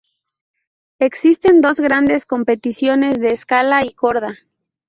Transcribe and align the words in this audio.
Existen 0.97 1.61
dos 1.61 1.79
grandes 1.79 2.25
competiciones 2.25 3.19
de 3.19 3.33
escala 3.33 3.85
i 3.85 3.93
corda. 3.93 4.35